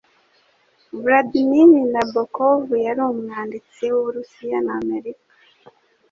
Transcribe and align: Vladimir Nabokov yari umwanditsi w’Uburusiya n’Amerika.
Vladimir 1.01 1.69
Nabokov 1.93 2.65
yari 2.85 3.01
umwanditsi 3.11 3.81
w’Uburusiya 3.91 4.57
n’Amerika. 4.65 5.27